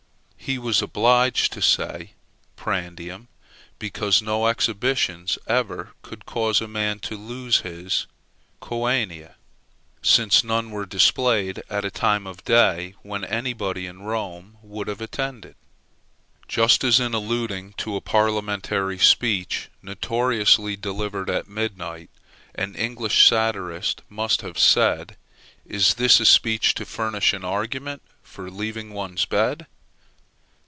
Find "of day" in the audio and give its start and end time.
12.27-12.95